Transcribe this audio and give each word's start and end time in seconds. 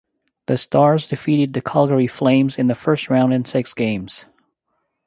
The 0.47 0.57
Stars 0.57 1.07
defeated 1.07 1.53
the 1.53 1.61
Calgary 1.61 2.07
Flames 2.07 2.57
in 2.57 2.65
the 2.65 2.73
first 2.73 3.07
round 3.11 3.33
in 3.33 3.45
six 3.45 3.75
games. 3.75 4.25